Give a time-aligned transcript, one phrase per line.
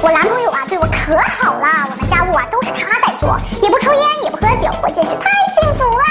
[0.00, 5.28] 我男朋友啊，对我可好了，我们家务啊都是他在做，也不抽烟，也不喝酒，我简直太
[5.60, 6.04] 幸福了。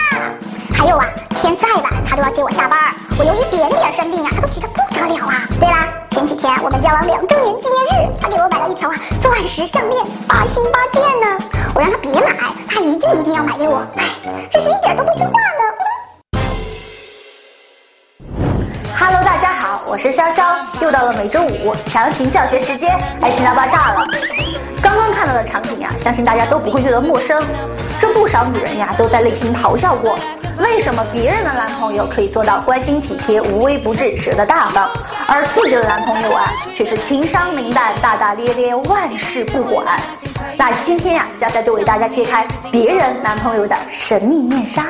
[0.73, 1.05] 还有啊，
[1.35, 5.41] 天再晚他都要接我下班儿，我有一点点生病啊，他都急得不得了啊。
[5.57, 11.45] 对啦，前几天我们交往两周年纪念日，他给我买了一条啊钻石项链，八心八箭呢。
[11.73, 12.35] 我让他别买，
[12.67, 14.03] 他一定一定要买给我，哎，
[14.51, 15.33] 这是一点都不听话。
[19.97, 20.43] 我是潇潇，
[20.79, 24.05] 又到了每周五强行教学时间，爱情大爆炸了。
[24.79, 27.43] 刚刚看到的场景呀、相信大家都不会觉得陌生。
[27.97, 30.19] 这不少女人呀都在内心咆哮过：
[30.59, 34.87] 为什么别人的男朋友可以做到关心体贴、无微不至、舍得大方，
[35.27, 39.99] 而自己的男朋友啊却是情商零淡、大大咧咧、万事不管？
[40.59, 44.85] 那今天呀，潇潇就为大家揭开别人男朋友的神秘面纱。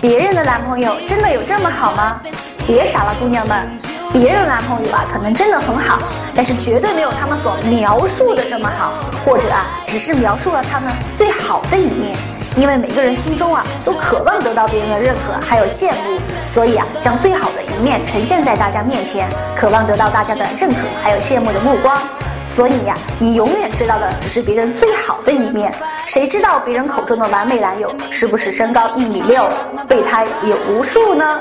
[0.00, 2.20] 别人的男朋友真的有这么好吗？
[2.64, 3.68] 别傻了，姑娘们，
[4.12, 5.98] 别人男朋友啊，可能真的很好，
[6.34, 8.92] 但是绝对没有他们所描述的这么好，
[9.24, 12.14] 或者啊，只是描述了他们最好的一面。
[12.54, 21.98] 因为每个人心中啊，都渴望得到别人的认可，还有羡慕，所以啊，将最好的一面呈现在大家面前，渴望得到大家的认可，还有羡慕的目光。
[22.44, 25.72] 所以呀、你永远知道的只是别人最好的一面，
[26.04, 29.48] 谁知道别人口中的完美男友是不是身高一米六，
[29.88, 31.40] 备胎有无数呢？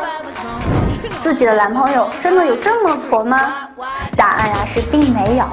[1.21, 3.67] 自己的男朋友真的有这么挫吗？
[4.15, 5.45] 答案呀、是并没有。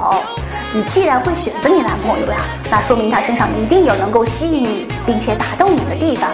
[0.73, 2.37] 你既然会选择你男朋友呀，
[2.69, 6.29] 那说明他身上一定有能够吸引你并且打动你的地方。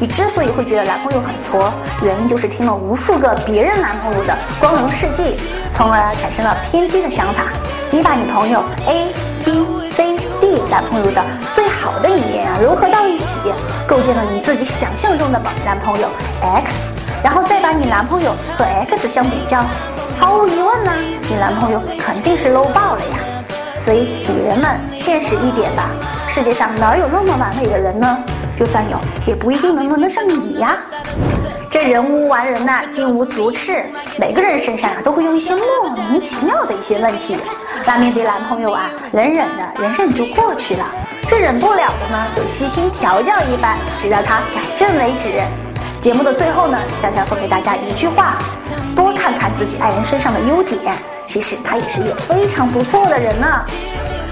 [0.00, 5.36] 你之所以会觉得男朋友很挫，原因就是听了无数个别人男朋友的光荣事迹，
[5.72, 7.44] 从而产生了偏激的想法。
[7.90, 9.08] 你把你朋友 A、
[9.44, 11.24] B、C、D 男朋友的
[11.54, 13.38] 最好的一面啊融合到一起，
[13.88, 16.08] 构建了你自己想象中的男朋友
[16.42, 19.64] X，然后再把你男朋友和 X 相比较，
[20.18, 20.92] 毫无疑问呢，
[21.28, 23.18] 你男朋友肯定是 low 爆了呀。
[23.78, 25.90] 所以，女人们，现实一点吧，
[26.28, 28.18] 世界上哪有那么完美的人呢？
[28.56, 30.76] 就算有，也不一定能轮得上你呀。
[31.70, 33.86] 这人无完人呐、金无足赤，
[34.18, 37.36] 每个人身上啊都会有一些莫名其妙的一些问题。
[37.86, 40.84] 那面对男朋友啊，忍忍的，忍忍就过去了。
[41.28, 45.40] 这忍不了的呢，就悉心调教一番，直到他改正为止。
[46.00, 48.38] 节目的最后呢，香香送给大家一句话：
[48.94, 50.94] 多看看自己爱人身上的优点，
[51.26, 53.46] 其实他也是一个非常不错的人呢。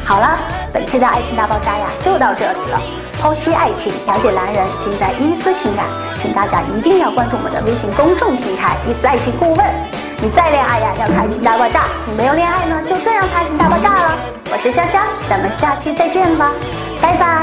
[0.04, 0.38] 好了，
[0.72, 2.80] 本期的爱情大爆炸呀就到这里了。
[3.20, 5.84] 剖析爱情，了解男人，尽在伊思情感。
[6.22, 9.66] 请大家一定要关注我们的微信公众平台“伊思爱情顾问”。
[10.22, 14.18] 你再恋爱呀，要看爱情大爆炸；你没有恋爱呢，就更要看爱情大爆炸了。
[14.52, 16.52] 我是香香，咱们下期再见吧，
[17.00, 17.35] 拜拜。